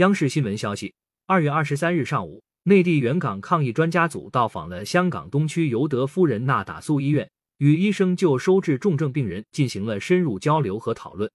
[0.00, 0.94] 央视新闻消息，
[1.26, 11.30] 二月二十三日上午，内地援港抗疫专家组到访了香港东区尤德夫人纳打素医院，与医生就收治重症病人进行了深入交流和讨论。